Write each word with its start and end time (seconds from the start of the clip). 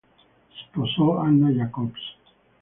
Sposò 0.61 1.19
Anna 1.19 1.49
Jacobs. 1.51 2.01